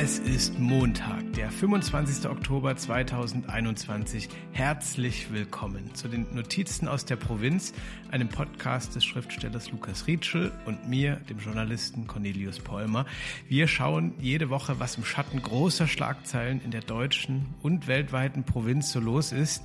[0.00, 1.17] Es ist Montag,
[1.48, 2.28] der 25.
[2.28, 4.28] Oktober 2021.
[4.52, 7.72] Herzlich willkommen zu den Notizen aus der Provinz,
[8.10, 13.06] einem Podcast des Schriftstellers Lukas Rietschel und mir, dem Journalisten Cornelius Polmer.
[13.48, 18.92] Wir schauen jede Woche, was im Schatten großer Schlagzeilen in der deutschen und weltweiten Provinz
[18.92, 19.62] so los ist.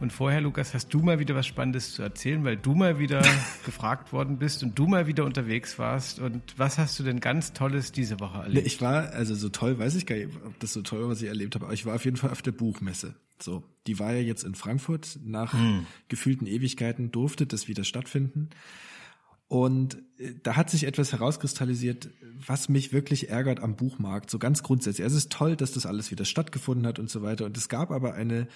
[0.00, 3.22] Und vorher, Lukas, hast du mal wieder was Spannendes zu erzählen, weil du mal wieder
[3.66, 6.20] gefragt worden bist und du mal wieder unterwegs warst.
[6.20, 8.66] Und was hast du denn ganz Tolles diese Woche erlebt?
[8.66, 11.24] Ich war, also so toll weiß ich gar nicht, ob das so toll war, was
[11.24, 13.14] ich erlebt habe, aber ich war auf jeden Fall auf der Buchmesse.
[13.40, 15.18] So, die war ja jetzt in Frankfurt.
[15.22, 15.86] Nach hm.
[16.08, 18.50] gefühlten Ewigkeiten durfte das wieder stattfinden.
[19.48, 22.10] Und äh, da hat sich etwas herauskristallisiert,
[22.46, 25.04] was mich wirklich ärgert am Buchmarkt, so ganz grundsätzlich.
[25.04, 27.46] Also es ist toll, dass das alles wieder stattgefunden hat und so weiter.
[27.46, 28.48] Und es gab aber eine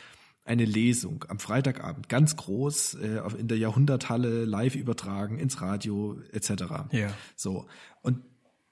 [0.46, 6.50] eine Lesung am Freitagabend, ganz groß, äh, in der Jahrhunderthalle, live übertragen, ins Radio etc.
[6.92, 7.14] Ja.
[7.34, 7.66] So.
[8.02, 8.20] Und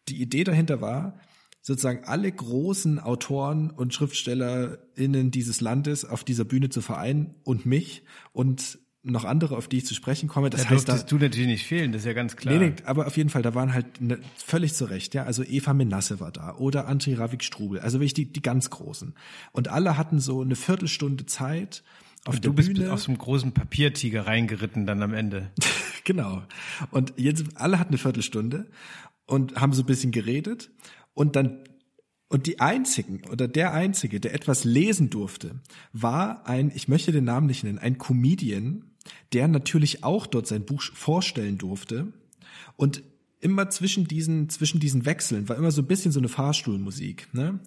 [0.08, 1.18] die Idee dahinter war,
[1.62, 8.02] sozusagen alle großen Autoren und SchriftstellerInnen dieses Landes auf dieser Bühne zu vereinen und mich
[8.32, 10.50] und noch andere, auf die ich zu sprechen komme.
[10.50, 12.56] Das da heißt, da du natürlich nicht fehlen, das ist ja ganz klar.
[12.56, 15.24] Nee, nee, aber auf jeden Fall, da waren halt ne, völlig zu Recht, ja.
[15.24, 19.14] Also Eva Menasse war da oder André Ravik Strubel, also wirklich die, die ganz Großen.
[19.50, 21.82] Und alle hatten so eine Viertelstunde Zeit.
[22.24, 22.92] Auf und du bist Bühne.
[22.92, 25.50] aus so einem großen Papiertiger reingeritten dann am Ende.
[26.04, 26.42] genau.
[26.92, 28.70] Und jetzt alle hatten eine Viertelstunde
[29.26, 30.70] und haben so ein bisschen geredet
[31.14, 31.64] und dann
[32.28, 35.60] und die einzigen oder der einzige, der etwas lesen durfte,
[35.92, 38.84] war ein, ich möchte den Namen nicht nennen, ein Comedian,
[39.34, 42.10] der natürlich auch dort sein Buch vorstellen durfte.
[42.76, 43.02] Und
[43.40, 47.28] immer zwischen diesen, zwischen diesen Wechseln war immer so ein bisschen so eine Fahrstuhlmusik.
[47.34, 47.60] Ne?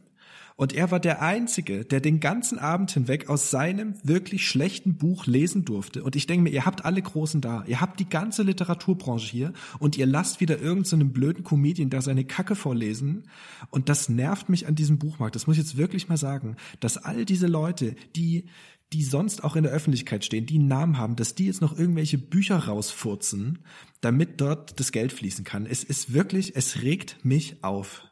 [0.58, 5.25] Und er war der Einzige, der den ganzen Abend hinweg aus seinem wirklich schlechten Buch
[5.25, 6.02] lesen durfte.
[6.02, 7.66] Und ich denke mir, ihr habt alle Großen da.
[7.67, 12.02] Ihr habt die ganze Literaturbranche hier und ihr lasst wieder irgendeinen so blöden Comedian da
[12.02, 13.24] seine Kacke vorlesen.
[13.69, 15.35] Und das nervt mich an diesem Buchmarkt.
[15.35, 18.46] Das muss ich jetzt wirklich mal sagen, dass all diese Leute, die
[18.94, 21.78] die sonst auch in der Öffentlichkeit stehen, die einen Namen haben, dass die jetzt noch
[21.78, 23.59] irgendwelche Bücher rausfurzen,
[24.00, 25.66] damit dort das Geld fließen kann.
[25.66, 28.03] Es ist wirklich, es regt mich auf.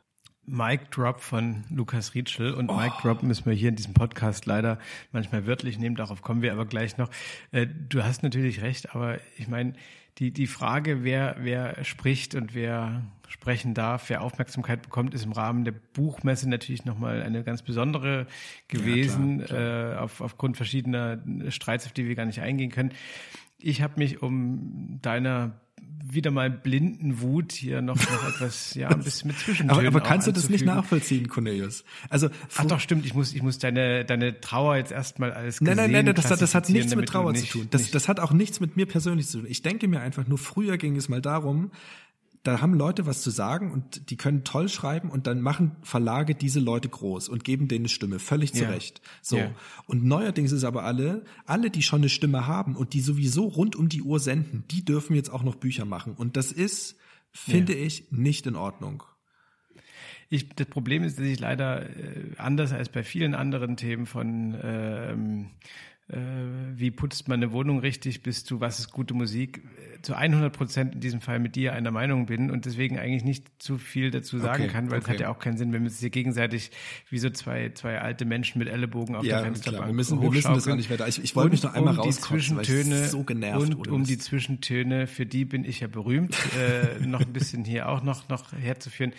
[0.45, 2.75] Mic Drop von Lukas Rietschel und oh.
[2.75, 4.77] Mic Drop müssen wir hier in diesem Podcast leider
[5.11, 7.09] manchmal wörtlich nehmen, darauf kommen wir aber gleich noch.
[7.51, 9.73] Äh, du hast natürlich recht, aber ich meine,
[10.19, 15.31] die, die Frage, wer, wer spricht und wer sprechen darf, wer Aufmerksamkeit bekommt, ist im
[15.31, 18.27] Rahmen der Buchmesse natürlich nochmal eine ganz besondere
[18.67, 19.93] gewesen, ja, klar, klar.
[19.93, 22.91] Äh, auf, aufgrund verschiedener Streits, auf die wir gar nicht eingehen können.
[23.57, 25.59] Ich habe mich um deiner
[26.13, 29.71] wieder mal blinden Wut hier noch, noch etwas, ja, ein bisschen mit Zwischentönen.
[29.71, 31.83] Aber, aber kannst du das nicht nachvollziehen, Cornelius?
[32.09, 35.77] Also, ach doch, stimmt, ich muss, ich muss deine, deine Trauer jetzt erstmal alles Nein,
[35.77, 37.67] nein, nein, das, das hat nichts mit Trauer nicht, zu tun.
[37.72, 39.47] Das, das hat auch nichts mit mir persönlich zu tun.
[39.49, 41.72] Ich denke mir einfach nur, früher ging es mal darum,
[42.43, 46.35] da haben Leute was zu sagen und die können toll schreiben und dann machen Verlage
[46.35, 49.01] diese Leute groß und geben denen eine Stimme, völlig zu Recht.
[49.21, 49.37] So.
[49.37, 49.51] Ja.
[49.87, 53.77] Und neuerdings ist aber alle, alle, die schon eine Stimme haben und die sowieso rund
[53.77, 56.13] um die Uhr senden, die dürfen jetzt auch noch Bücher machen.
[56.15, 56.97] Und das ist,
[57.31, 57.85] finde ja.
[57.85, 59.03] ich, nicht in Ordnung.
[60.29, 64.57] Ich, das Problem ist, dass ich leider äh, anders als bei vielen anderen Themen von
[64.61, 65.92] ähm, äh,
[66.75, 69.62] wie putzt man eine Wohnung richtig, bis zu was ist gute Musik,
[69.96, 73.24] äh, zu 100 Prozent in diesem Fall mit dir einer Meinung bin und deswegen eigentlich
[73.24, 75.06] nicht zu viel dazu sagen okay, kann, weil okay.
[75.06, 76.72] es hat ja auch keinen Sinn, wenn wir uns hier gegenseitig
[77.09, 79.90] wie so zwei, zwei alte Menschen mit Ellenbogen auf ja, der Fensterbank klar.
[79.90, 81.07] Wir müssen, wir müssen das gar nicht weiter.
[81.07, 84.18] Ich, ich wollte mich noch einmal um rauskotzen, weil ich so genervt Und um die
[84.18, 88.52] Zwischentöne, für die bin ich ja berühmt, äh, noch ein bisschen hier auch noch, noch
[88.53, 89.13] herzuführen.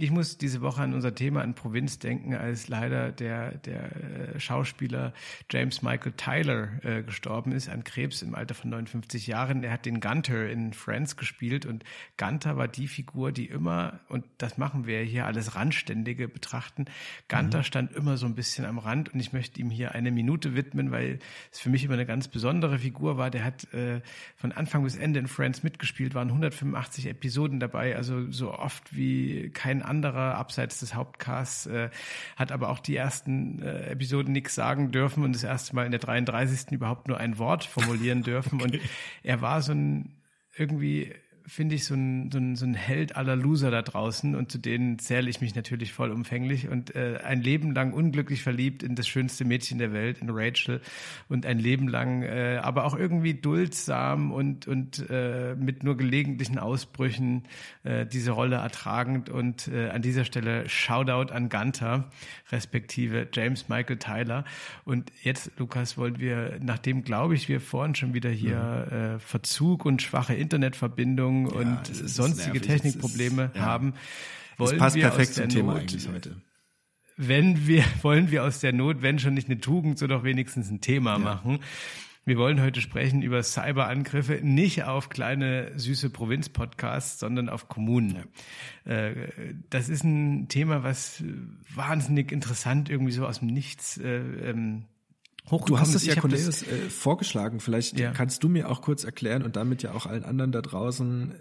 [0.00, 4.38] Ich muss diese Woche an unser Thema in Provinz denken, als leider der, der äh,
[4.38, 5.12] Schauspieler
[5.50, 9.64] James Michael Tyler äh, gestorben ist an Krebs im Alter von 59 Jahren.
[9.64, 11.82] Er hat den Gunter in Friends gespielt und
[12.16, 16.84] Gunter war die Figur, die immer, und das machen wir hier alles Randständige betrachten,
[17.26, 17.64] Gunter mhm.
[17.64, 20.92] stand immer so ein bisschen am Rand und ich möchte ihm hier eine Minute widmen,
[20.92, 21.18] weil
[21.50, 23.30] es für mich immer eine ganz besondere Figur war.
[23.30, 24.00] Der hat äh,
[24.36, 29.50] von Anfang bis Ende in Friends mitgespielt, waren 185 Episoden dabei, also so oft wie
[29.50, 31.90] kein anderer abseits des Hauptcasts, äh,
[32.36, 35.90] hat aber auch die ersten äh, Episoden nichts sagen dürfen und das erste Mal in
[35.90, 36.72] der 33.
[36.72, 38.56] überhaupt nur ein Wort formulieren dürfen.
[38.62, 38.76] okay.
[38.76, 38.80] Und
[39.22, 40.14] er war so ein
[40.56, 41.14] irgendwie
[41.48, 44.58] finde ich, so ein, so, ein, so ein Held aller Loser da draußen und zu
[44.58, 46.68] denen zähle ich mich natürlich vollumfänglich.
[46.68, 50.82] Und äh, ein Leben lang unglücklich verliebt in das schönste Mädchen der Welt, in Rachel.
[51.28, 56.58] Und ein Leben lang, äh, aber auch irgendwie duldsam und, und äh, mit nur gelegentlichen
[56.58, 57.44] Ausbrüchen
[57.82, 59.30] äh, diese Rolle ertragend.
[59.30, 62.10] Und äh, an dieser Stelle Shoutout an Gunter,
[62.52, 64.44] respektive James Michael Tyler.
[64.84, 68.96] Und jetzt, Lukas, wollen wir, nachdem, glaube ich, wir vorhin schon wieder hier mhm.
[68.96, 73.94] äh, Verzug und schwache Internetverbindung ja, und sonstige Technikprobleme ist, haben.
[74.56, 76.36] Wollen das passt perfekt zum Thema Not, eigentlich heute.
[77.16, 80.70] wenn wir, wollen wir aus der Not, wenn schon nicht eine Tugend, so doch wenigstens
[80.70, 81.60] ein Thema machen.
[82.28, 88.24] Wir wollen heute sprechen über Cyberangriffe, nicht auf kleine süße Provinz-Podcasts, sondern auf Kommunen.
[88.84, 88.92] Ja.
[88.92, 91.24] Äh, das ist ein Thema, was
[91.74, 94.84] wahnsinnig interessant irgendwie so aus dem Nichts äh, ähm,
[95.66, 97.60] Du hast es ja, Cornelius, äh, vorgeschlagen.
[97.60, 98.12] Vielleicht ja.
[98.12, 101.34] kannst du mir auch kurz erklären und damit ja auch allen anderen da draußen,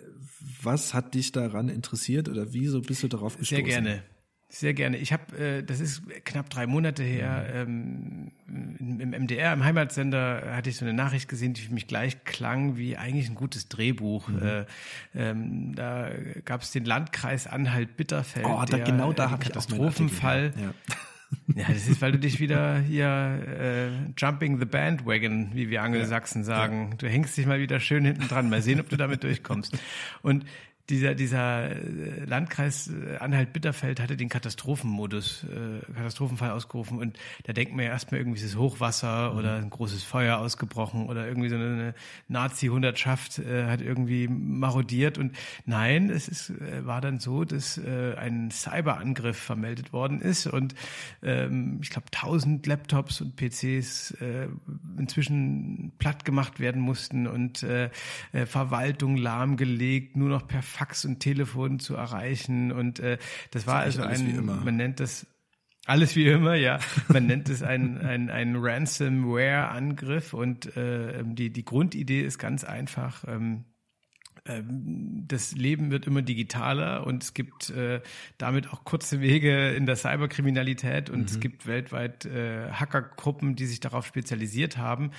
[0.61, 3.65] was hat dich daran interessiert oder wieso bist du darauf gestoßen?
[3.65, 4.03] Sehr gerne.
[4.49, 4.95] Sehr gerne.
[4.95, 10.69] Ich habe, äh, das ist knapp drei Monate her, ähm, im MDR, im Heimatsender, hatte
[10.69, 14.29] ich so eine Nachricht gesehen, die für mich gleich klang wie eigentlich ein gutes Drehbuch.
[14.29, 14.41] Mhm.
[14.41, 14.65] Äh,
[15.13, 16.11] ähm, da
[16.45, 18.45] gab es den Landkreis Anhalt-Bitterfeld.
[18.45, 20.53] Oh, da, genau da habe ich Katastrophenfall.
[20.55, 20.73] Ja.
[21.55, 23.87] Ja, das ist, weil du dich wieder hier äh,
[24.17, 26.95] jumping the bandwagon, wie wir Angelsachsen sagen.
[26.97, 28.49] Du hängst dich mal wieder schön hinten dran.
[28.49, 29.77] Mal sehen, ob du damit durchkommst.
[30.21, 30.45] Und
[30.89, 37.75] dieser, dieser äh, Landkreis äh, Anhalt-Bitterfeld hatte den Katastrophenmodus, äh, Katastrophenfall ausgerufen und da denkt
[37.75, 39.37] man ja erstmal irgendwie ist Hochwasser mhm.
[39.37, 41.93] oder ein großes Feuer ausgebrochen oder irgendwie so eine
[42.29, 45.35] Nazi-Hundertschaft äh, hat irgendwie marodiert und
[45.65, 50.73] nein, es ist, äh, war dann so, dass äh, ein Cyberangriff vermeldet worden ist und
[51.21, 54.47] ähm, ich glaube tausend Laptops und PCs äh,
[54.97, 57.89] inzwischen platt gemacht werden mussten und äh,
[58.31, 62.71] äh, Verwaltung lahmgelegt, nur noch per Fax und Telefon zu erreichen.
[62.71, 63.17] Und äh,
[63.51, 65.25] das war also ein, man nennt das
[65.87, 66.79] alles wie immer, ja.
[67.07, 73.23] Man nennt es ein, ein, ein Ransomware-Angriff und äh, die, die Grundidee ist ganz einfach.
[73.25, 73.65] Ähm,
[75.27, 78.01] das Leben wird immer digitaler und es gibt äh,
[78.37, 81.25] damit auch kurze Wege in der Cyberkriminalität und mhm.
[81.25, 85.11] es gibt weltweit äh, Hackergruppen, die sich darauf spezialisiert haben,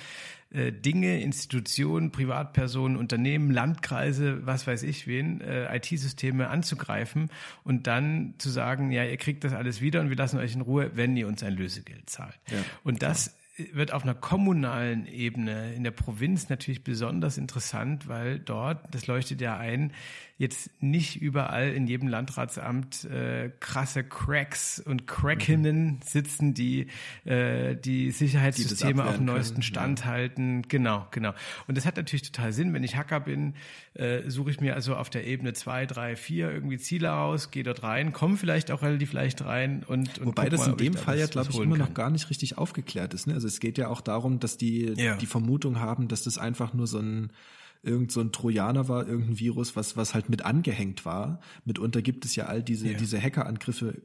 [0.51, 7.29] äh, Dinge, Institutionen, Privatpersonen, Unternehmen, Landkreise, was weiß ich wen, äh, IT-Systeme anzugreifen
[7.63, 10.61] und dann zu sagen, ja, ihr kriegt das alles wieder und wir lassen euch in
[10.61, 12.39] Ruhe, wenn ihr uns ein Lösegeld zahlt.
[12.49, 13.35] Ja, und das
[13.73, 19.41] wird auf einer kommunalen Ebene in der Provinz natürlich besonders interessant, weil dort, das leuchtet
[19.41, 19.91] ja ein,
[20.39, 25.99] jetzt nicht überall in jedem Landratsamt äh, krasse Cracks und Crackinnen mhm.
[26.01, 26.87] sitzen, die
[27.25, 30.05] äh, die Sicherheitssysteme die auf dem neuesten Stand ja.
[30.05, 30.61] halten.
[30.69, 31.33] Genau, genau.
[31.67, 32.73] Und das hat natürlich total Sinn.
[32.73, 33.55] Wenn ich Hacker bin,
[33.95, 37.63] äh, suche ich mir also auf der Ebene zwei, drei, vier irgendwie Ziele aus, gehe
[37.63, 40.93] dort rein, komme vielleicht auch relativ leicht rein und, und wobei das mal, in dem
[40.93, 41.87] Fall ja glaube ich immer kann.
[41.87, 43.27] noch gar nicht richtig aufgeklärt ist.
[43.27, 43.33] Ne?
[43.33, 45.17] Also es geht ja auch darum, dass die ja.
[45.17, 47.33] die Vermutung haben, dass das einfach nur so ein
[47.81, 51.39] irgend so ein Trojaner war, irgendein Virus, was, was halt mit angehängt war.
[51.65, 52.97] Mitunter gibt es ja all diese, ja.
[52.97, 54.01] diese Hackerangriffe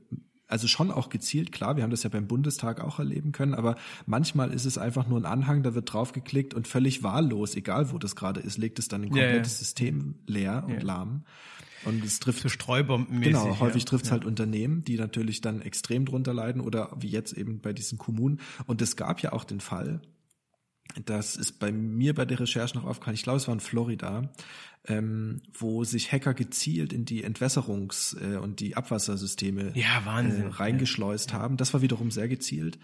[0.47, 3.77] also schon auch gezielt, klar, wir haben das ja beim Bundestag auch erleben können, aber
[4.07, 7.99] manchmal ist es einfach nur ein Anhang, da wird draufgeklickt und völlig wahllos, egal wo
[7.99, 9.59] das gerade ist, legt es dann ein komplettes ja, ja.
[9.59, 11.25] System leer und lahm.
[11.85, 16.07] Und es trifft so Streubomben Genau, häufig trifft es halt Unternehmen, die natürlich dann extrem
[16.07, 18.41] drunter leiden oder wie jetzt eben bei diesen Kommunen.
[18.67, 20.01] Und es gab ja auch den Fall,
[21.05, 24.31] das ist bei mir bei der Recherche noch aufgefallen, ich glaube, es war in Florida,
[24.87, 30.47] ähm, wo sich Hacker gezielt in die Entwässerungs- äh, und die Abwassersysteme ja, Wahnsinn.
[30.47, 31.39] Äh, reingeschleust ja.
[31.39, 31.57] haben.
[31.57, 32.79] Das war wiederum sehr gezielt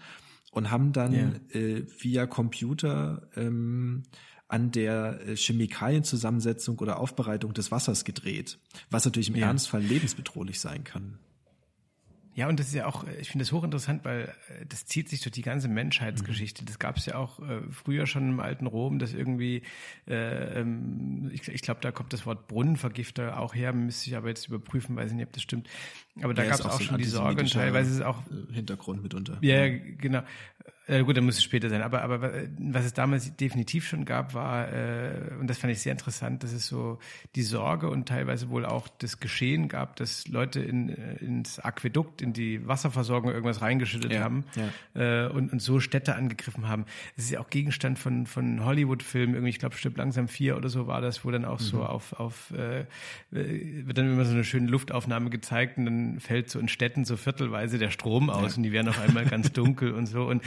[0.51, 1.59] und haben dann ja.
[1.59, 4.03] äh, via Computer ähm,
[4.47, 10.83] an der äh, Chemikalienzusammensetzung oder Aufbereitung des Wassers gedreht, was natürlich im Ernstfall lebensbedrohlich sein
[10.83, 11.19] kann.
[12.33, 15.19] Ja, und das ist ja auch, ich finde das hochinteressant, weil äh, das zieht sich
[15.21, 16.63] durch die ganze Menschheitsgeschichte.
[16.63, 19.63] Das gab es ja auch äh, früher schon im alten Rom, dass irgendwie,
[20.07, 24.29] äh, ähm, ich, ich glaube, da kommt das Wort Brunnenvergifter auch her, müsste ich aber
[24.29, 25.67] jetzt überprüfen, weiß ich nicht, ob das stimmt.
[26.21, 28.21] Aber da ja, gab es auch, auch schon die Sorge und teilweise ist es auch
[28.51, 29.37] Hintergrund mitunter.
[29.41, 29.77] Ja, ja.
[29.97, 30.23] genau.
[30.91, 31.81] Äh, gut, dann muss es später sein.
[31.81, 35.93] Aber, aber was es damals definitiv schon gab, war, äh, und das fand ich sehr
[35.93, 36.99] interessant, dass es so
[37.35, 42.21] die Sorge und teilweise wohl auch das Geschehen gab, dass Leute in, äh, ins Aquädukt,
[42.21, 45.27] in die Wasserversorgung irgendwas reingeschüttet ja, haben ja.
[45.27, 46.83] Äh, und, und so Städte angegriffen haben.
[47.15, 50.67] Es ist ja auch Gegenstand von, von Hollywood-Filmen, irgendwie, ich glaube, Stück langsam vier oder
[50.67, 51.65] so war das, wo dann auch mhm.
[51.65, 52.83] so auf, auf äh,
[53.29, 57.15] wird dann immer so eine schöne Luftaufnahme gezeigt und dann fällt so in Städten so
[57.15, 58.57] viertelweise der Strom aus ja.
[58.57, 60.23] und die werden auf einmal ganz dunkel und so.
[60.23, 60.43] Und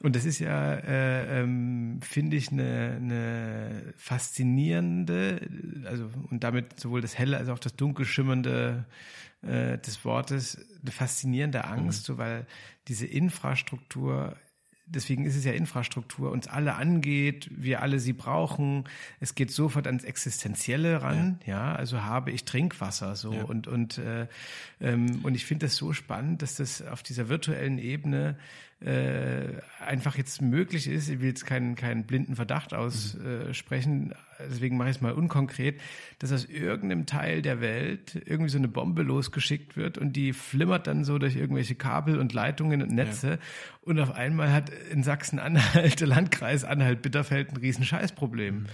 [0.00, 5.40] und das ist ja, äh, ähm, finde ich, eine, eine faszinierende,
[5.84, 8.86] also und damit sowohl das helle als auch das dunkel schimmernde
[9.42, 12.14] äh, des Wortes, eine faszinierende Angst, mhm.
[12.14, 12.46] so weil
[12.88, 14.36] diese Infrastruktur
[14.86, 18.84] deswegen ist es ja Infrastruktur, uns alle angeht, wir alle sie brauchen.
[19.20, 23.44] Es geht sofort ans Existenzielle ran, ja, ja also habe ich Trinkwasser so ja.
[23.44, 24.26] und und äh,
[24.80, 28.36] ähm, und ich finde das so spannend, dass das auf dieser virtuellen Ebene
[28.84, 34.14] äh, einfach jetzt möglich ist, ich will jetzt keinen, keinen blinden Verdacht aussprechen,
[34.50, 35.80] deswegen mache ich es mal unkonkret,
[36.18, 40.86] dass aus irgendeinem Teil der Welt irgendwie so eine Bombe losgeschickt wird und die flimmert
[40.86, 43.38] dann so durch irgendwelche Kabel und Leitungen und Netze ja.
[43.82, 48.54] und auf einmal hat in Sachsen-Anhalt, der Landkreis Anhalt-Bitterfeld ein riesen Scheißproblem.
[48.54, 48.66] Mhm.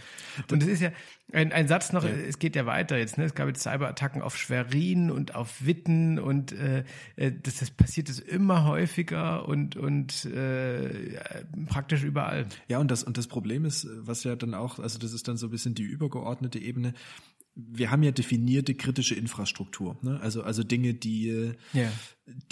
[0.51, 0.91] Und es ist ja
[1.33, 2.11] ein, ein Satz noch, ja.
[2.11, 3.25] es geht ja weiter jetzt, ne?
[3.25, 6.85] es gab jetzt Cyberattacken auf Schwerin und auf Witten und äh,
[7.17, 12.47] äh das, das passiert es immer häufiger und, und äh, praktisch überall.
[12.69, 15.37] Ja, und das, und das Problem ist, was ja dann auch, also das ist dann
[15.37, 16.95] so ein bisschen die übergeordnete Ebene.
[17.55, 20.21] Wir haben ja definierte kritische Infrastruktur, ne?
[20.21, 21.91] also also Dinge, die ja.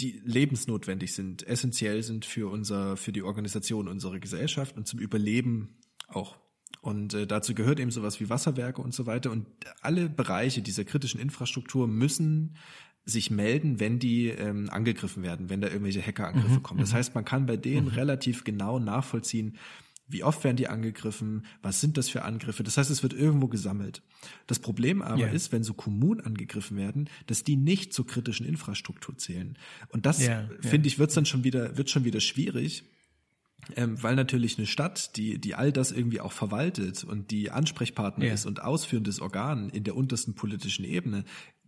[0.01, 5.77] die lebensnotwendig sind, essentiell sind für unser für die Organisation unserer Gesellschaft und zum Überleben
[6.07, 6.37] auch.
[6.81, 9.31] Und äh, dazu gehört eben sowas wie Wasserwerke und so weiter.
[9.31, 9.47] Und
[9.81, 12.55] alle Bereiche dieser kritischen Infrastruktur müssen
[13.07, 16.63] sich melden, wenn die ähm, angegriffen werden, wenn da irgendwelche Hackerangriffe mhm.
[16.63, 16.79] kommen.
[16.81, 16.97] Das mhm.
[16.97, 17.93] heißt, man kann bei denen mhm.
[17.93, 19.57] relativ genau nachvollziehen,
[20.09, 21.45] wie oft werden die angegriffen?
[21.61, 22.63] Was sind das für Angriffe?
[22.63, 24.01] Das heißt, es wird irgendwo gesammelt.
[24.47, 25.31] Das Problem aber yeah.
[25.31, 29.57] ist, wenn so Kommunen angegriffen werden, dass die nicht zur kritischen Infrastruktur zählen.
[29.89, 32.85] Und das, yeah, finde ich, wird dann schon wieder, wird schon wieder schwierig.
[33.75, 38.23] Ähm, weil natürlich eine Stadt, die, die all das irgendwie auch verwaltet und die Ansprechpartner
[38.23, 38.33] yeah.
[38.33, 41.25] ist und ausführendes Organ in der untersten politischen Ebene,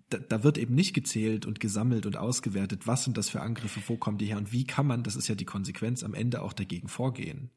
[0.10, 3.82] da, da wird eben nicht gezählt und gesammelt und ausgewertet, was sind das für Angriffe,
[3.88, 6.42] wo kommen die her und wie kann man, das ist ja die Konsequenz, am Ende
[6.42, 7.51] auch dagegen vorgehen.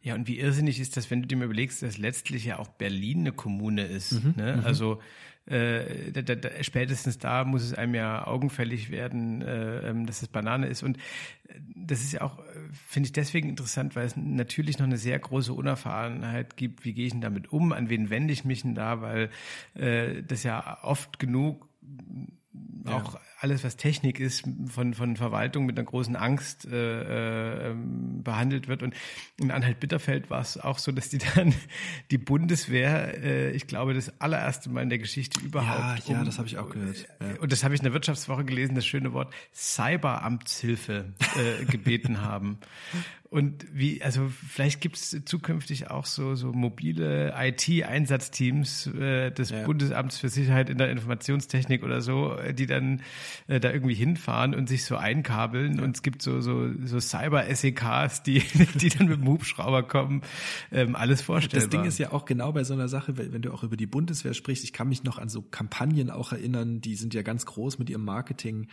[0.00, 2.68] Ja, und wie irrsinnig ist das, wenn du dir mal überlegst, dass letztlich ja auch
[2.68, 4.24] Berlin eine Kommune ist.
[4.24, 4.56] Mhm, ne?
[4.56, 4.64] Mhm.
[4.64, 5.00] Also
[5.46, 10.28] äh, da, da, spätestens da muss es einem ja augenfällig werden, äh, ähm, dass es
[10.28, 10.82] Banane ist.
[10.82, 10.98] Und
[11.48, 15.18] äh, das ist ja auch, finde ich deswegen interessant, weil es natürlich noch eine sehr
[15.18, 16.84] große Unerfahrenheit gibt.
[16.84, 17.72] Wie gehe ich denn damit um?
[17.72, 19.00] An wen wende ich mich denn da?
[19.00, 19.30] Weil
[19.74, 21.68] äh, das ja oft genug
[22.86, 23.20] auch ja.
[23.38, 27.74] Alles, was Technik ist, von, von Verwaltung mit einer großen Angst äh, äh,
[28.22, 28.82] behandelt wird.
[28.82, 28.94] Und
[29.38, 31.54] in Anhalt-Bitterfeld war es auch so, dass die dann
[32.10, 36.08] die Bundeswehr, äh, ich glaube, das allererste Mal in der Geschichte überhaupt.
[36.08, 37.06] Ja, ja, um, das habe ich auch gehört.
[37.20, 37.40] Ja.
[37.40, 42.58] Und das habe ich in der Wirtschaftswoche gelesen, das schöne Wort Cyberamtshilfe äh, gebeten haben.
[43.28, 49.64] Und wie, also vielleicht gibt es zukünftig auch so, so mobile IT-Einsatzteams äh, des ja.
[49.64, 53.02] Bundesamts für Sicherheit in der Informationstechnik oder so, äh, die dann
[53.46, 55.78] äh, da irgendwie hinfahren und sich so einkabeln.
[55.78, 55.84] Ja.
[55.84, 58.40] Und es gibt so, so, so Cyber-SEKs, die,
[58.74, 60.22] die dann mit dem Hubschrauber kommen.
[60.72, 61.68] Ähm, alles vorstellbar.
[61.68, 63.86] Das Ding ist ja auch genau bei so einer Sache, wenn du auch über die
[63.86, 67.46] Bundeswehr sprichst, ich kann mich noch an so Kampagnen auch erinnern, die sind ja ganz
[67.46, 68.68] groß mit ihrem Marketing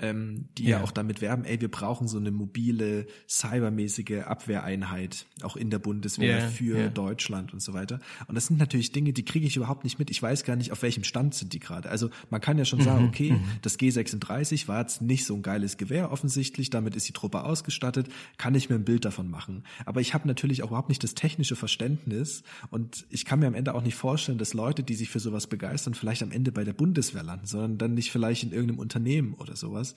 [0.00, 0.78] ähm, die ja.
[0.78, 0.84] ja.
[0.84, 6.38] auch damit werben, ey, wir brauchen so eine mobile, cybermäßige Abwehreinheit, auch in der Bundeswehr
[6.38, 6.88] yeah, für yeah.
[6.88, 8.00] Deutschland und so weiter.
[8.26, 10.10] Und das sind natürlich Dinge, die kriege ich überhaupt nicht mit.
[10.10, 11.88] Ich weiß gar nicht, auf welchem Stand sind die gerade.
[11.88, 13.42] Also man kann ja schon mhm, sagen, okay, mhm.
[13.62, 18.08] das G36 war jetzt nicht so ein geiles Gewehr offensichtlich, damit ist die Truppe ausgestattet,
[18.36, 19.64] kann ich mir ein Bild davon machen.
[19.84, 23.54] Aber ich habe natürlich auch überhaupt nicht das technische Verständnis und ich kann mir am
[23.54, 26.64] Ende auch nicht vorstellen, dass Leute, die sich für sowas begeistern, vielleicht am Ende bei
[26.64, 29.94] der Bundeswehr landen, sondern dann nicht vielleicht in irgendeinem Unternehmen oder sowas sowas.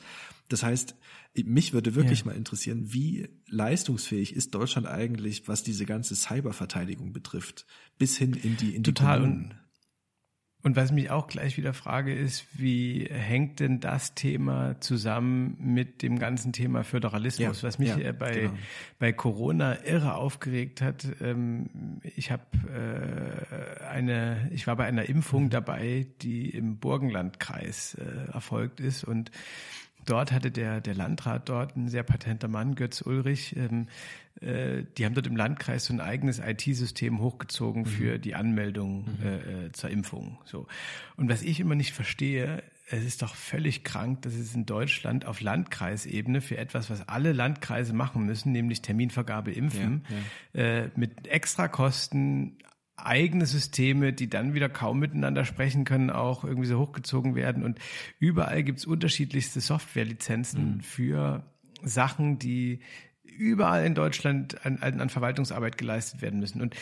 [0.49, 0.95] Das heißt,
[1.45, 2.25] mich würde wirklich ja.
[2.27, 7.65] mal interessieren, wie leistungsfähig ist Deutschland eigentlich, was diese ganze Cyberverteidigung betrifft,
[7.97, 9.21] bis hin in die in die Total.
[9.21, 9.53] Kommunen.
[10.63, 16.03] Und was mich auch gleich wieder frage, ist, wie hängt denn das Thema zusammen mit
[16.03, 18.53] dem ganzen Thema Föderalismus, ja, was mich ja, bei, genau.
[18.99, 21.07] bei Corona irre aufgeregt hat.
[21.19, 25.49] Ähm, ich habe äh, eine, ich war bei einer Impfung mhm.
[25.49, 29.31] dabei, die im Burgenlandkreis äh, erfolgt ist und
[30.05, 33.87] dort hatte der, der Landrat dort, ein sehr patenter Mann, Götz Ulrich, ähm,
[34.41, 37.87] äh, die haben dort im Landkreis so ein eigenes IT-System hochgezogen mhm.
[37.87, 39.25] für die Anmeldung mhm.
[39.25, 40.37] äh, äh, zur Impfung.
[40.45, 40.67] So.
[41.17, 45.25] Und was ich immer nicht verstehe, es ist doch völlig krank, dass es in Deutschland
[45.25, 50.03] auf Landkreisebene für etwas, was alle Landkreise machen müssen, nämlich Terminvergabe impfen,
[50.53, 50.83] ja, ja.
[50.83, 52.57] Äh, mit Extrakosten
[53.05, 57.63] eigene Systeme, die dann wieder kaum miteinander sprechen können, auch irgendwie so hochgezogen werden.
[57.63, 57.79] Und
[58.19, 60.81] überall gibt's unterschiedlichste Softwarelizenzen mhm.
[60.81, 61.43] für
[61.83, 62.79] Sachen, die
[63.23, 66.61] überall in Deutschland an, an Verwaltungsarbeit geleistet werden müssen.
[66.61, 66.75] Und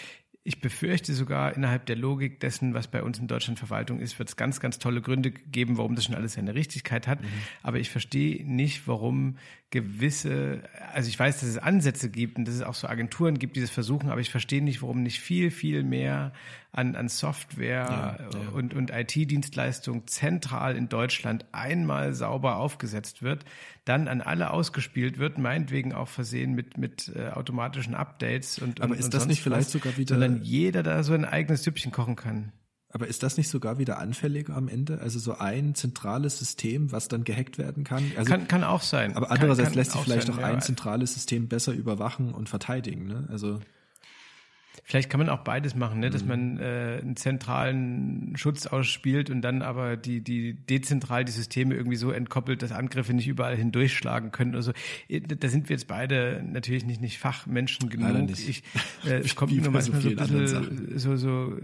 [0.43, 4.29] ich befürchte sogar innerhalb der Logik dessen, was bei uns in Deutschland Verwaltung ist, wird
[4.29, 7.21] es ganz, ganz tolle Gründe geben, warum das schon alles seine Richtigkeit hat.
[7.21, 7.27] Mhm.
[7.61, 9.37] Aber ich verstehe nicht, warum
[9.71, 13.55] gewisse, also ich weiß, dass es Ansätze gibt und dass es auch so Agenturen gibt,
[13.55, 16.33] die das versuchen, aber ich verstehe nicht, warum nicht viel, viel mehr
[16.71, 18.49] an, an Software ja, ja.
[18.49, 23.45] und, und IT-Dienstleistung zentral in Deutschland einmal sauber aufgesetzt wird,
[23.85, 28.93] dann an alle ausgespielt wird, meinetwegen auch versehen mit, mit äh, automatischen Updates und Aber
[28.93, 31.63] und, ist und das nicht vielleicht was, sogar wieder sondern jeder da so ein eigenes
[31.63, 32.53] Süppchen kochen kann.
[32.91, 34.99] Aber ist das nicht sogar wieder anfälliger am Ende?
[34.99, 38.11] Also so ein zentrales System, was dann gehackt werden kann?
[38.17, 39.15] Also, kann, kann auch sein.
[39.15, 40.47] Aber andererseits kann, kann lässt sich vielleicht sein, auch ja.
[40.47, 43.05] ein zentrales System besser überwachen und verteidigen.
[43.05, 43.27] Ne?
[43.29, 43.59] Also
[44.89, 46.07] Vielleicht kann man auch beides machen, ne?
[46.07, 46.11] Mhm.
[46.11, 51.75] dass man äh, einen zentralen Schutz ausspielt und dann aber die, die dezentral die Systeme
[51.75, 54.55] irgendwie so entkoppelt, dass Angriffe nicht überall hindurchschlagen können.
[54.55, 54.71] Also
[55.09, 58.07] da sind wir jetzt beide natürlich nicht, nicht Fachmenschen genug.
[58.07, 58.49] Leider nicht.
[58.49, 58.63] Ich,
[59.05, 61.57] äh, es kommt mir so manchmal so ein bisschen so, so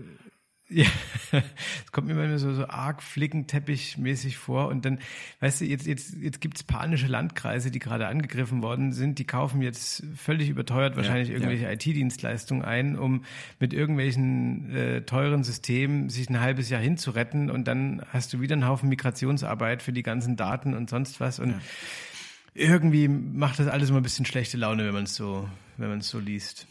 [0.70, 0.86] ja,
[1.32, 4.68] es kommt mir manchmal so, so arg flickenteppich-mäßig vor.
[4.68, 5.00] Und dann,
[5.40, 9.62] weißt du, jetzt, jetzt, jetzt gibt's panische Landkreise, die gerade angegriffen worden sind, die kaufen
[9.62, 11.36] jetzt völlig überteuert wahrscheinlich ja.
[11.36, 13.26] irgendwelche IT-Dienstleistungen ein, um
[13.60, 18.54] mit irgendwelchen äh, teuren Systemen sich ein halbes Jahr hinzuretten und dann hast du wieder
[18.54, 21.40] einen Haufen Migrationsarbeit für die ganzen Daten und sonst was.
[21.40, 21.62] Und Ja.
[22.56, 26.00] irgendwie macht das alles immer ein bisschen schlechte Laune, wenn man es so, wenn man
[26.00, 26.66] es so liest.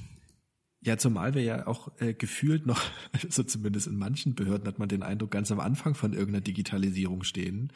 [0.84, 2.80] Ja, zumal wir ja auch äh, gefühlt noch,
[3.30, 7.24] so zumindest in manchen Behörden hat man den Eindruck, ganz am Anfang von irgendeiner Digitalisierung
[7.24, 7.72] stehen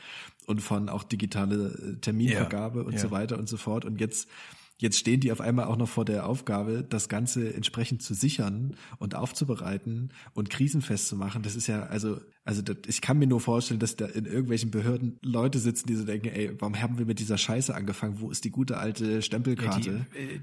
[0.46, 2.98] und von auch digitale äh, Terminvergabe Ja, und ja.
[2.98, 3.86] so weiter und so fort.
[3.86, 4.28] Und jetzt,
[4.76, 8.76] jetzt stehen die auf einmal auch noch vor der Aufgabe, das Ganze entsprechend zu sichern
[8.98, 11.42] und aufzubereiten und krisenfest zu machen.
[11.42, 14.70] Das ist ja, also, also das, ich kann mir nur vorstellen, dass da in irgendwelchen
[14.70, 18.20] Behörden Leute sitzen, die so denken, ey, warum haben wir mit dieser Scheiße angefangen?
[18.20, 20.06] Wo ist die gute alte Stempelkarte?
[20.12, 20.40] die, äh,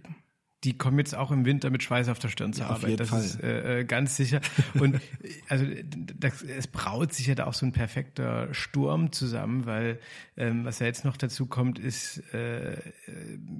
[0.66, 2.90] die kommen jetzt auch im Winter mit Schweiß auf der Stirn zur Ja, auf Arbeit.
[2.90, 3.22] jeden das Fall.
[3.22, 4.42] ist äh, äh, ganz sicher.
[4.74, 5.00] Und äh,
[5.48, 5.66] also
[6.20, 10.00] das, es braut sich ja da auch so ein perfekter Sturm zusammen, weil
[10.36, 12.80] ähm, was ja jetzt noch dazu kommt, ist äh, äh,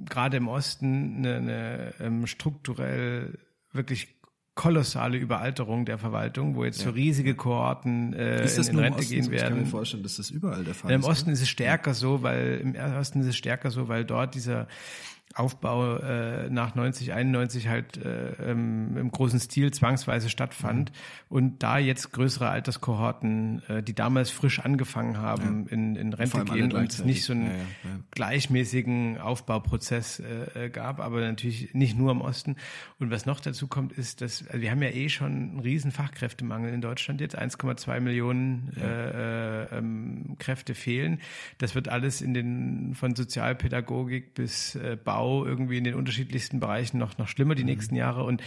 [0.04, 3.38] gerade im Osten eine, eine ähm, strukturell
[3.72, 4.16] wirklich
[4.56, 8.86] kolossale Überalterung der Verwaltung, wo jetzt so riesige Kohorten äh, ist das in, in nur
[8.86, 9.30] im Rente Osten gehen so?
[9.32, 9.64] Ich kann werden.
[9.64, 11.06] mir vorstellen, dass das überall der Fall Im ist.
[11.06, 11.34] Osten ne?
[11.34, 14.66] ist es stärker so, weil im Osten ist es stärker so, weil dort dieser
[15.36, 20.92] Aufbau äh, nach 90, 91 halt äh, ähm, im großen Stil zwangsweise stattfand
[21.28, 26.72] und da jetzt größere Alterskohorten, äh, die damals frisch angefangen haben, in, in Rente gehen
[26.72, 27.98] und es nicht so einen Ja, ja, ja.
[28.12, 32.56] gleichmäßigen Aufbauprozess äh, äh, gab, aber natürlich nicht nur im Osten.
[32.98, 35.92] Und was noch dazu kommt, ist, dass also wir haben ja eh schon einen riesen
[35.92, 41.20] Fachkräftemangel in Deutschland jetzt, 1,2 Millionen äh, äh, ähm, Kräfte fehlen.
[41.58, 46.98] Das wird alles in den von Sozialpädagogik bis äh, Bau irgendwie in den unterschiedlichsten Bereichen
[46.98, 48.42] noch noch schlimmer die nächsten Jahre und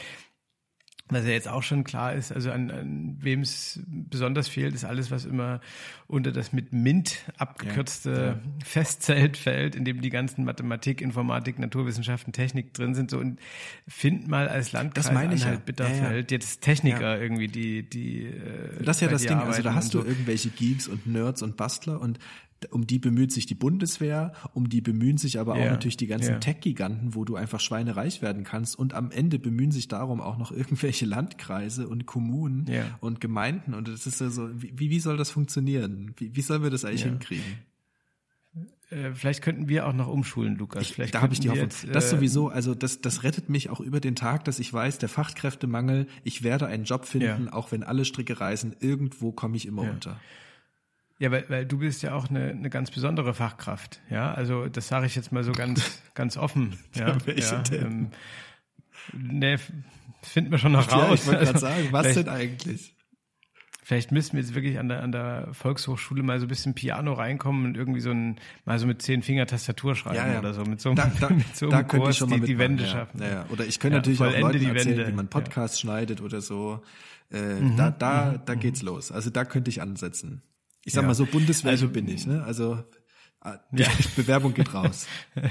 [1.09, 4.85] was ja jetzt auch schon klar ist, also an, an wem es besonders fehlt, ist
[4.85, 5.59] alles, was immer
[6.07, 12.73] unter das mit MINT abgekürzte Festzelt fällt, in dem die ganzen Mathematik, Informatik, Naturwissenschaften, Technik
[12.75, 13.09] drin sind.
[13.09, 13.39] So und
[13.87, 15.47] find mal als Landkreis Das meine ich ja.
[15.47, 19.39] Anhalt Bitterfeld jetzt Techniker irgendwie, die die äh, Das ist ja das Ding.
[19.39, 20.05] Also da hast du so.
[20.05, 22.19] irgendwelche Geeks und Nerds und Bastler und
[22.71, 26.31] um die bemüht sich die Bundeswehr, um die bemühen sich aber auch natürlich die ganzen
[26.33, 26.39] ja.
[26.39, 28.77] Tech-Giganten, wo du einfach schweinereich werden kannst.
[28.77, 32.97] Und am Ende bemühen sich darum auch noch irgendwelche Landkreise und Kommunen Ja.
[33.01, 33.73] und Gemeinden.
[33.73, 36.13] Und das ist ja so, wie, wie soll das funktionieren?
[36.17, 37.59] Wie, wie sollen wir das eigentlich hinkriegen?
[38.89, 40.87] Äh, vielleicht könnten wir auch noch umschulen, Lukas.
[40.87, 41.65] Vielleicht da habe ich die Hoffnung.
[41.69, 44.73] jetzt, das äh, sowieso, also das, das rettet mich auch über den Tag, dass ich
[44.73, 47.53] weiß, der Fachkräftemangel, ich werde einen Job finden, Ja.
[47.53, 49.91] auch wenn alle Stricke reißen, irgendwo komme ich immer Ja.
[49.91, 50.19] unter.
[51.19, 53.99] Ja, weil, weil du bist ja auch eine, eine ganz besondere Fachkraft.
[54.09, 56.79] Ja, also das sage ich jetzt mal so ganz, ganz offen.
[56.95, 57.85] Ja, welche ja, denn?
[57.85, 58.09] Ähm,
[59.39, 59.71] ne, f-
[60.23, 61.19] finden wir schon noch Ja, raus.
[61.21, 62.95] ich wollte gerade Also, sagen, was denn eigentlich?
[63.83, 67.11] Vielleicht müssen wir jetzt wirklich an der, an der Volkshochschule mal so ein bisschen Piano
[67.13, 70.39] reinkommen und irgendwie so ein, mal so mit zehn Finger Tastatur schreiben Ja, ja.
[70.39, 70.63] oder so.
[70.63, 72.83] Mit so einem, Da, da, mit so einem Kurs ich schon mal die, die Wände
[72.83, 72.89] ja.
[72.91, 73.19] schaffen.
[73.21, 73.45] Ja, ja.
[73.49, 75.29] Oder ich könnte Ja, natürlich auch Leuten die erzählen, wie man Ja.
[75.31, 76.81] Podcasts schneidet oder so.
[77.31, 77.77] Äh, Mhm.
[77.77, 79.11] Da, da, da geht's los.
[79.11, 80.43] Also da könnte ich ansetzen.
[80.85, 81.07] Ich sag Ja.
[81.07, 82.43] mal so, Bundeswehr Also- bin ich, ne?
[82.43, 82.83] Also
[83.71, 83.89] die Ja.
[84.15, 85.07] Bewerbung geht raus.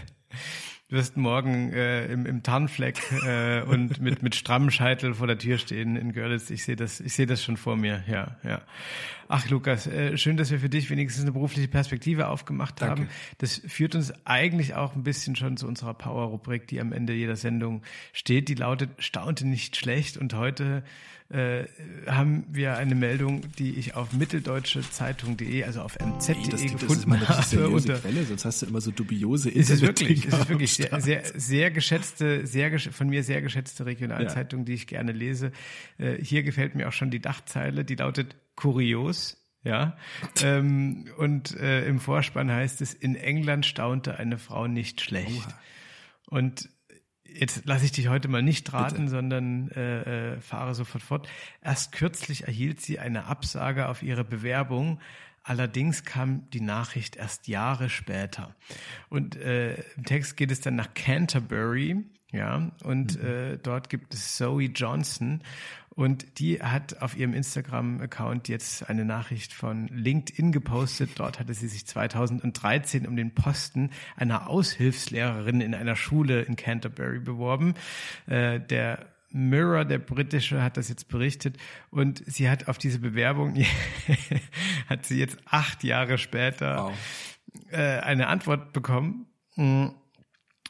[0.88, 5.36] Du wirst morgen äh, im, im Tarnfleck äh, und mit, mit strammem Scheitel vor der
[5.36, 6.48] Tür stehen in Görlitz.
[6.48, 8.02] Ich sehe das, ich sehe das schon vor mir.
[8.08, 8.62] Ja, ja.
[9.28, 13.02] Ach, Lukas, äh, schön, dass wir für dich wenigstens eine berufliche Perspektive aufgemacht Danke.
[13.02, 13.10] haben.
[13.36, 17.36] Das führt uns eigentlich auch ein bisschen schon zu unserer Power-Rubrik, die am Ende jeder
[17.36, 17.82] Sendung
[18.14, 18.48] steht.
[18.48, 20.16] Die lautet Staunte nicht schlecht.
[20.16, 20.82] Und heute
[21.30, 21.64] äh,
[22.06, 26.78] haben wir eine Meldung, die ich auf mitteldeutschezeitung.de, also auf mz.de Ey, das, das ist
[26.78, 28.00] gefunden mal eine richtig habe.
[28.00, 31.22] Quelle, sonst hast du immer so dubiose ist es wirklich, ist es wirklich sehr, sehr,
[31.34, 35.52] sehr geschätzte, sehr gesch von mir sehr geschätzte Regionalzeitung, die ich gerne lese.
[35.98, 39.36] Äh, hier gefällt mir auch schon die Dachzeile, die lautet kurios.
[39.64, 39.96] Ja,
[40.42, 45.48] ähm, und äh, im Vorspann heißt es, in England staunte eine Frau nicht schlecht.
[46.26, 46.68] Und
[47.24, 51.28] jetzt lasse ich dich heute mal nicht raten, sondern äh, äh, fahre sofort fort.
[51.62, 55.00] Erst kürzlich erhielt sie eine Absage auf ihre Bewerbung.
[55.48, 58.54] Allerdings kam die Nachricht erst Jahre später.
[59.08, 62.04] Und äh, im Text geht es dann nach Canterbury.
[62.30, 63.26] Ja, und mhm.
[63.26, 65.40] äh, dort gibt es Zoe Johnson
[65.98, 71.12] und die hat auf ihrem Instagram-Account jetzt eine Nachricht von LinkedIn gepostet.
[71.16, 77.20] Dort hatte sie sich 2013 um den Posten einer Aushilfslehrerin in einer Schule in Canterbury
[77.20, 77.72] beworben.
[78.26, 81.56] Äh, der Mirror, der britische, hat das jetzt berichtet
[81.90, 83.62] und sie hat auf diese Bewerbung,
[84.88, 86.98] hat sie jetzt acht Jahre später wow.
[87.70, 89.26] äh, eine Antwort bekommen.
[89.56, 89.88] Mm.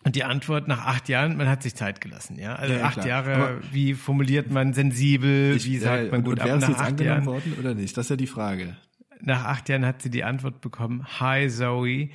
[0.05, 2.55] Und die Antwort nach acht Jahren, man hat sich Zeit gelassen, ja.
[2.55, 3.07] Also ja, acht klar.
[3.07, 6.81] Jahre, Aber wie formuliert man sensibel, ich, wie sagt ja, man gut ab nach jetzt
[6.81, 7.97] acht Jahren worden oder nicht?
[7.97, 8.77] Das ist ja die Frage.
[9.21, 12.11] Nach acht Jahren hat sie die Antwort bekommen: Hi Zoe,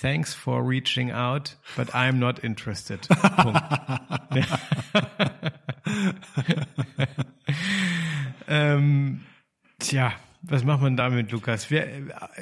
[0.00, 3.06] thanks for reaching out, but I'm not interested.
[3.08, 3.62] Punkt.
[8.48, 9.20] ähm,
[9.78, 11.66] tja, was macht man damit, Lukas?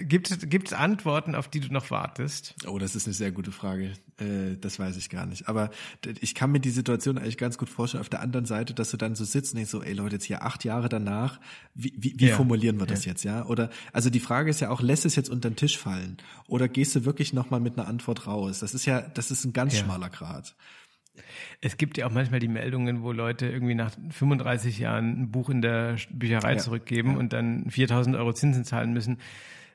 [0.01, 2.55] Gibt es gibt's Antworten, auf die du noch wartest?
[2.67, 3.93] Oh, das ist eine sehr gute Frage.
[4.19, 5.49] Äh, das weiß ich gar nicht.
[5.49, 5.71] Aber
[6.21, 8.03] ich kann mir die Situation eigentlich ganz gut vorstellen.
[8.03, 10.25] Auf der anderen Seite, dass du dann so sitzt und denkst so, ey Leute, jetzt
[10.25, 11.41] hier acht Jahre danach,
[11.75, 12.37] wie, wie, wie ja.
[12.37, 13.13] formulieren wir das ja.
[13.13, 13.47] jetzt, ja?
[13.47, 16.19] Oder, also die Frage ist ja auch, lässt es jetzt unter den Tisch fallen?
[16.49, 18.59] Oder gehst du wirklich nochmal mit einer Antwort raus?
[18.59, 19.85] Das ist ja, das ist ein ganz ja.
[19.85, 20.55] schmaler Grad.
[21.61, 25.51] Es gibt ja auch manchmal die Meldungen, wo Leute irgendwie nach 35 Jahren ein Buch
[25.51, 27.19] in der Bücherei ja, zurückgeben ja.
[27.19, 29.19] und dann 4000 Euro Zinsen zahlen müssen.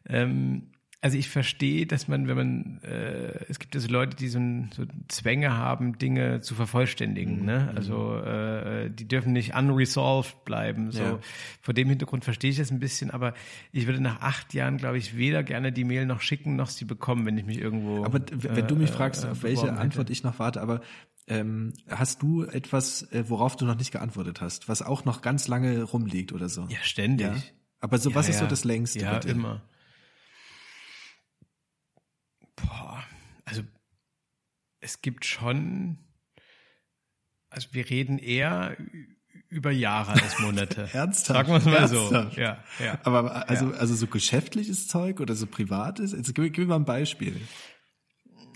[0.07, 0.71] Ähm,
[1.03, 4.69] also ich verstehe, dass man, wenn man, äh, es gibt also Leute, die so, ein,
[4.71, 7.39] so Zwänge haben, Dinge zu vervollständigen.
[7.39, 7.45] Mhm.
[7.45, 7.73] Ne?
[7.75, 10.91] Also äh, die dürfen nicht unresolved bleiben.
[10.91, 11.19] So ja.
[11.59, 13.33] vor dem Hintergrund verstehe ich das ein bisschen, aber
[13.71, 16.85] ich würde nach acht Jahren, glaube ich, weder gerne die Mail noch schicken, noch sie
[16.85, 18.05] bekommen, wenn ich mich irgendwo.
[18.05, 20.13] Aber wenn du mich äh, fragst, auf welche Antwort hätte.
[20.13, 20.81] ich noch warte, aber
[21.27, 25.47] ähm, hast du etwas, äh, worauf du noch nicht geantwortet hast, was auch noch ganz
[25.47, 26.65] lange rumliegt oder so?
[26.69, 27.27] Ja, ständig.
[27.27, 27.41] Ja?
[27.79, 28.99] Aber so, ja, was ist so das längste?
[28.99, 29.29] Ja, bitte?
[29.29, 29.61] immer.
[32.55, 33.03] Boah,
[33.45, 33.63] also
[34.79, 35.97] es gibt schon,
[37.49, 38.77] also wir reden eher
[39.49, 40.89] über Jahre als Monate.
[40.93, 41.47] Ernsthaft?
[41.47, 42.35] Sagen wir es mal Ernsthaft?
[42.35, 42.41] so.
[42.41, 42.99] Ja, ja.
[43.03, 43.77] Aber also, ja.
[43.77, 46.13] also so geschäftliches Zeug oder so privates?
[46.13, 47.39] Jetzt gib, gib mir mal ein Beispiel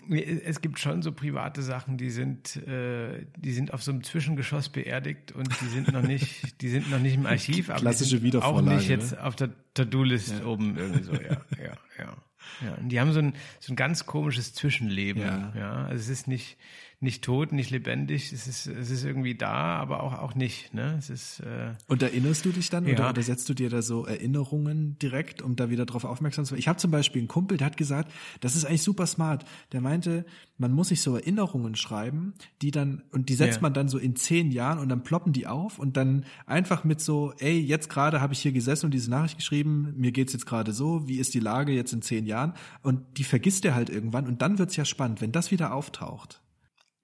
[0.09, 4.69] es gibt schon so private Sachen, die sind, äh, die sind auf so einem Zwischengeschoss
[4.69, 8.67] beerdigt und die sind noch nicht, die sind noch nicht im Archiv, aber Klassische Wiedervorlage,
[8.67, 9.23] auch nicht jetzt ne?
[9.23, 10.45] auf der To-Do-List ja.
[10.45, 12.17] oben irgendwie so, ja, ja, ja.
[12.63, 15.21] Ja, und die haben so ein, so ein ganz komisches Zwischenleben.
[15.21, 15.53] Ja.
[15.57, 15.73] ja.
[15.85, 16.57] Also es ist nicht,
[17.05, 18.33] nicht tot, nicht lebendig.
[18.33, 20.73] Es ist, es ist irgendwie da, aber auch, auch nicht.
[20.73, 20.95] Ne?
[20.97, 22.93] Es ist, äh, Und erinnerst du dich dann ja.
[22.93, 26.51] oder, oder setzt du dir da so Erinnerungen direkt, um da wieder drauf aufmerksam zu
[26.51, 26.59] werden?
[26.59, 29.45] Ich habe zum Beispiel einen Kumpel, der hat gesagt, das ist eigentlich super smart.
[29.71, 30.25] Der meinte,
[30.57, 33.61] man muss sich so Erinnerungen schreiben, die dann, und die setzt ja.
[33.61, 36.99] man dann so in zehn Jahren und dann ploppen die auf und dann einfach mit
[36.99, 40.45] so, ey, jetzt gerade habe ich hier gesessen und diese Nachricht geschrieben, mir geht's jetzt
[40.45, 42.53] gerade so, wie ist die Lage jetzt in zehn Jahren?
[42.81, 46.41] Und die vergisst er halt irgendwann und dann wird's ja spannend, wenn das wieder auftaucht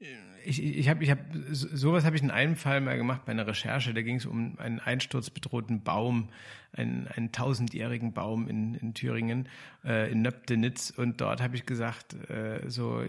[0.02, 0.31] Yeah.
[0.46, 1.20] Ich, ich habe, ich hab,
[1.52, 3.94] sowas habe ich in einem Fall mal gemacht bei einer Recherche.
[3.94, 6.30] Da ging es um einen einsturzbedrohten Baum,
[6.74, 9.50] einen, einen tausendjährigen Baum in, in Thüringen,
[9.84, 10.92] äh, in Nöptenitz.
[10.92, 13.04] Und dort habe ich gesagt, äh, so,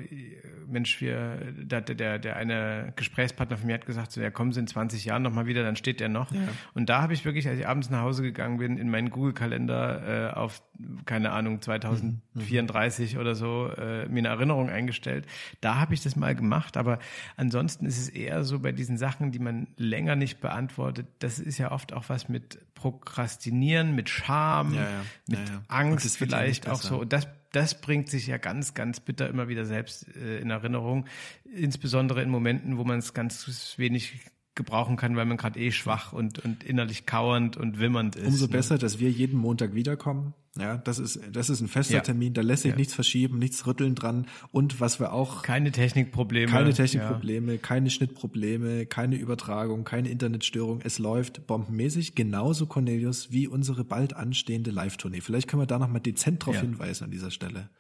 [0.67, 4.61] Mensch, wir, der, der, der eine Gesprächspartner von mir hat gesagt, so, ja, kommen Sie
[4.61, 6.33] in 20 Jahren nochmal wieder, dann steht der noch.
[6.33, 6.41] Ja.
[6.75, 10.33] Und da habe ich wirklich, als ich abends nach Hause gegangen bin, in meinen Google-Kalender
[10.33, 10.63] äh, auf,
[11.07, 13.21] keine Ahnung, 2034 mhm.
[13.21, 15.27] oder so, äh, mir eine Erinnerung eingestellt.
[15.61, 16.99] Da habe ich das mal gemacht, aber
[17.37, 21.59] ansonsten ist es eher so bei diesen Sachen, die man länger nicht beantwortet, das ist
[21.59, 25.05] ja oft auch was mit Prokrastinieren, mit Scham, ja, ja.
[25.29, 27.01] mit ja, Angst vielleicht auch so.
[27.01, 31.07] Und das, das bringt sich ja ganz, ganz bitter immer wieder selbst äh, in Erinnerung.
[31.45, 34.21] Insbesondere in Momenten, wo man es ganz wenig
[34.55, 38.27] gebrauchen kann, weil man gerade eh schwach und, und innerlich kauernd und wimmernd ist.
[38.27, 38.53] Umso ne?
[38.53, 40.35] besser, dass wir jeden Montag wiederkommen.
[40.59, 42.01] Ja, das ist, das ist ein fester ja.
[42.01, 42.77] Termin, da lässt sich ja.
[42.77, 44.27] nichts verschieben, nichts rütteln dran.
[44.51, 45.43] Und was wir auch.
[45.43, 46.53] Keine Technikprobleme.
[46.53, 47.59] Keine Technikprobleme, ja.
[47.59, 50.81] keine Schnittprobleme, keine Übertragung, keine Internetstörung.
[50.85, 52.15] Es läuft bombenmäßig.
[52.15, 55.23] Genauso, Cornelius, wie unsere bald anstehende Live-Tournee.
[55.23, 57.71] Vielleicht können wir da nochmal dezent drauf hinweisen an dieser Stelle.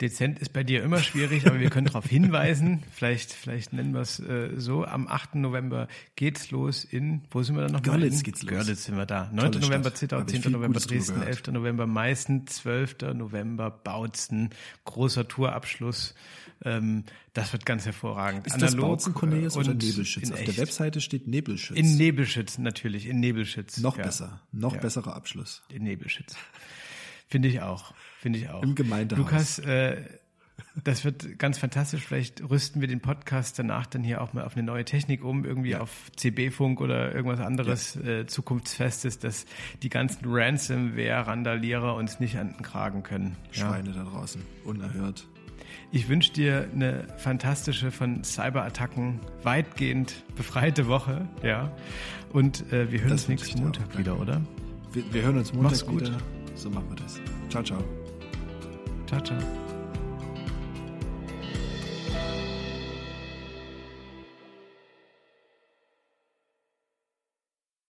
[0.00, 2.82] Dezent ist bei dir immer schwierig, aber wir können darauf hinweisen.
[2.92, 4.84] Vielleicht, vielleicht nennen wir es äh, so.
[4.84, 5.36] Am 8.
[5.36, 7.82] November geht's los in, wo sind wir dann noch?
[7.82, 8.50] Görlitz geht's los.
[8.50, 9.30] Görlitz sind wir da.
[9.32, 9.52] 9.
[9.52, 10.52] Tolle November Zittau, 10.
[10.52, 11.46] November Dresden, 11.
[11.48, 12.96] November Meißen, 12.
[13.14, 14.50] November Bautzen.
[14.84, 16.14] Großer Tourabschluss.
[16.62, 18.46] Ähm, das wird ganz hervorragend.
[18.46, 20.30] Ist Analog das Bautzen Cornelius oder Nebelschütz?
[20.30, 21.78] Auf der Webseite steht Nebelschütz.
[21.78, 23.78] In Nebelschütz, natürlich, in Nebelschütz.
[23.78, 24.04] Noch ja.
[24.04, 24.80] besser, noch ja.
[24.80, 25.62] besserer Abschluss.
[25.70, 26.36] In Nebelschütz.
[27.28, 27.92] Finde ich auch.
[28.20, 28.62] Finde ich auch.
[28.62, 29.18] Im Gemeindehaus.
[29.18, 30.02] Lukas, äh,
[30.84, 32.02] das wird ganz fantastisch.
[32.04, 35.44] Vielleicht rüsten wir den Podcast danach dann hier auch mal auf eine neue Technik um,
[35.44, 35.80] irgendwie ja.
[35.80, 38.20] auf CB-Funk oder irgendwas anderes ja.
[38.20, 39.46] äh, zukunftsfestes, dass
[39.82, 43.36] die ganzen Ransomware-Randalierer uns nicht an den Kragen können.
[43.50, 44.04] Schweine ja.
[44.04, 45.26] da draußen, unerhört.
[45.92, 51.28] Ich wünsche dir eine fantastische, von Cyberattacken weitgehend befreite Woche.
[51.42, 51.72] Ja.
[52.32, 53.62] Und äh, wir hören Das uns nächsten.
[53.62, 54.42] Montag wieder, oder?
[54.92, 56.02] Wir, wir hören uns Montag Mach's gut.
[56.02, 56.18] wieder.
[56.56, 57.20] So machen wir das.
[57.50, 57.82] Ciao, ciao.
[59.06, 59.65] Ciao, ciao.